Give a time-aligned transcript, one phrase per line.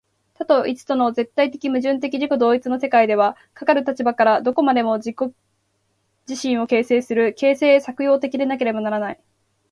[0.33, 5.31] 多と一との絶対矛盾的自己同一の世界は、かかる立場からはどこまでも自己
[6.27, 9.19] 自身を形成する、形成作用的でなければならない。